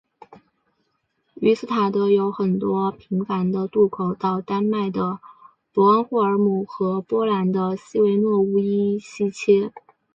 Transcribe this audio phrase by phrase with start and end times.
[1.35, 5.19] 于斯塔德有很多频繁的渡口到丹麦的
[5.71, 9.71] 博恩霍尔姆和波兰的希维诺乌伊希切。